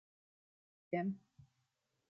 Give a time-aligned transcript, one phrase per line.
[0.89, 1.01] Foje.